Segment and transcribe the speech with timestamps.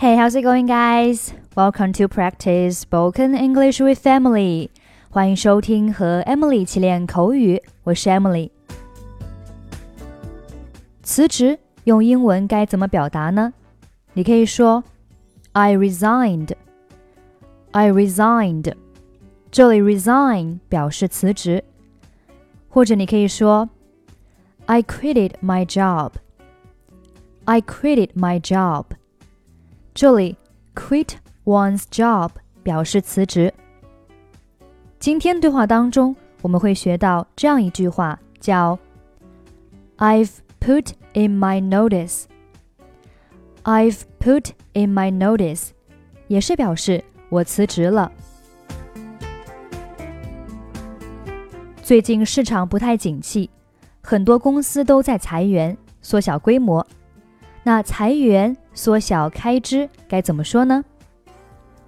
[0.00, 1.32] Hey, how's it going, guys?
[1.56, 4.68] Welcome to practice spoken English with Emily.
[5.08, 8.50] 欢迎收听和 Emily 一起练口语，我是 Emily。
[11.02, 13.54] 辞职用英文该怎么表达呢？
[14.12, 14.84] 你可以说
[15.52, 16.52] I resigned.
[17.70, 18.74] I resigned.
[19.50, 21.64] 这里 resign 表示辞职，
[22.68, 23.70] 或者你可以说
[24.66, 26.12] I quitted my job.
[27.44, 28.86] I quitted my job.
[29.93, 30.37] 这里
[30.73, 32.29] quit one's job
[32.63, 33.53] 表示辞职。
[34.99, 38.79] 今天对话当中，我们会学到这样一句话，叫
[39.97, 42.23] "I've put in my notice."
[43.63, 45.69] I've put in my notice，
[46.27, 48.11] 也是表示我辞职了。
[51.83, 53.49] 最近市场不太景气，
[54.01, 56.85] 很多公司都在裁员，缩小规模。
[57.63, 60.83] 那裁员、缩小开支该怎么说呢？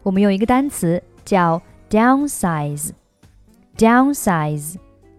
[0.03, 4.75] 我们用一个单词叫 downsize，downsize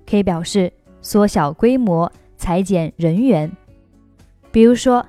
[0.09, 3.51] 可以表示缩小规模、裁减人员。
[4.53, 5.05] 比如说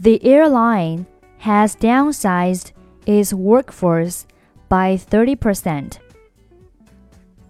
[0.00, 1.04] ，The airline
[1.42, 2.68] has downsized
[3.04, 4.22] its workforce
[4.68, 5.98] by thirty percent。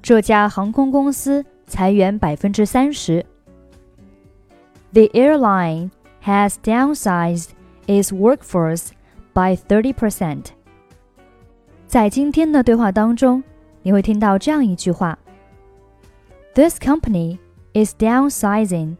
[0.02, 3.24] 这家航空公司裁员百分之三十。
[4.92, 5.90] The airline
[6.23, 7.49] has downsized
[7.87, 8.89] its workforce
[9.33, 10.45] by 30%.
[11.87, 13.43] 在今天的对话当中，
[13.81, 15.17] 你会听到这样一句话：
[16.53, 17.39] This company
[17.73, 18.97] is downsizing.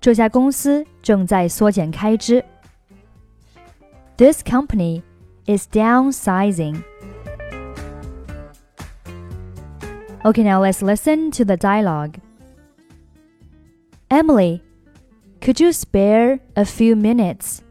[0.00, 2.44] 这家公司正在缩减开支。
[4.16, 5.02] This company
[5.46, 6.82] is downsizing.
[10.24, 12.14] Okay, now let's listen to the dialogue.
[14.08, 14.60] Emily,
[15.41, 17.63] could you spare a few minutes?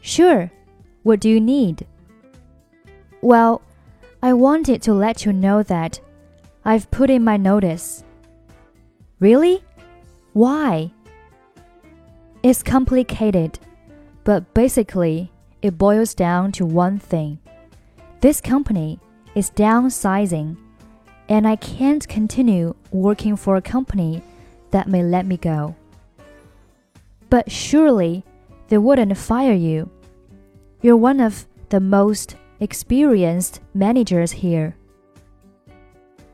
[0.00, 0.50] Sure.
[1.02, 1.86] What do you need?
[3.22, 3.62] Well,
[4.22, 6.00] I wanted to let you know that
[6.64, 8.04] I've put in my notice.
[9.18, 9.62] Really?
[10.32, 10.92] Why?
[12.42, 13.58] It's complicated,
[14.24, 15.32] but basically,
[15.62, 17.38] it boils down to one thing.
[18.20, 18.98] This company
[19.34, 20.56] is downsizing,
[21.28, 24.22] and I can't continue working for a company
[24.70, 25.74] that may let me go.
[27.30, 28.24] But surely
[28.68, 29.88] they wouldn't fire you.
[30.82, 34.76] You're one of the most experienced managers here.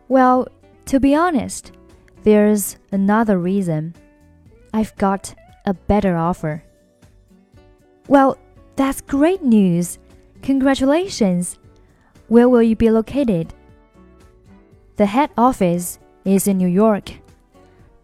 [0.08, 0.48] Well,
[0.86, 1.72] to be honest,
[2.22, 3.94] there's another reason.
[4.72, 5.34] I've got
[5.64, 6.62] a better offer.
[8.08, 8.38] Well,
[8.76, 9.98] that's great news.
[10.42, 11.58] Congratulations.
[12.28, 13.52] Where will you be located?
[14.96, 17.12] The head office is in New York,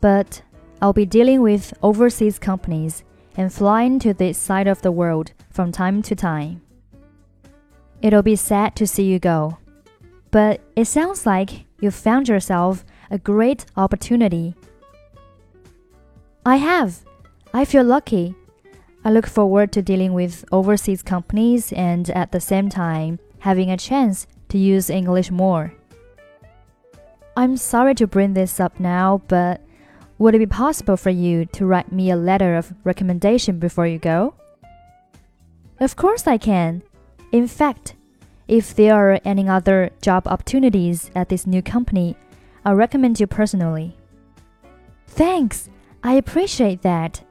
[0.00, 0.42] but
[0.82, 3.04] I'll be dealing with overseas companies
[3.36, 6.60] and flying to this side of the world from time to time.
[8.02, 9.58] It'll be sad to see you go,
[10.32, 14.56] but it sounds like you've found yourself a great opportunity.
[16.44, 17.04] I have.
[17.54, 18.34] I feel lucky.
[19.04, 23.76] I look forward to dealing with overseas companies and at the same time having a
[23.76, 25.74] chance to use English more.
[27.36, 29.60] I'm sorry to bring this up now, but
[30.21, 33.99] would it be possible for you to write me a letter of recommendation before you
[33.99, 34.33] go?
[35.79, 36.81] Of course I can.
[37.31, 37.95] In fact,
[38.47, 42.15] if there are any other job opportunities at this new company,
[42.63, 43.95] I'll recommend you personally.
[45.07, 45.69] Thanks.
[46.03, 47.21] I appreciate that.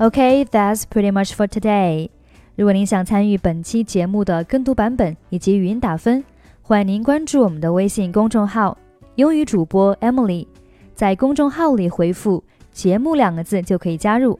[0.00, 2.10] Okay, that's pretty much for today.
[2.56, 6.24] 如果您想参与本期节目的跟读版本以及语音打分，
[6.62, 8.76] 欢迎您关注我们的微信公众号
[9.19, 10.47] 英语主播 Emily，
[10.95, 12.41] 在公众号里回复
[12.71, 14.39] “节目”两个字就可以加入，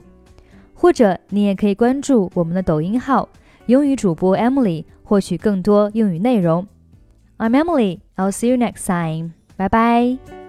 [0.72, 3.28] 或者你也可以关注我们的抖音号
[3.66, 6.66] “英语主播 Emily”，获取更多英语内容。
[7.36, 7.98] I'm Emily.
[8.16, 9.32] I'll see you next time.
[9.58, 10.39] Bye bye.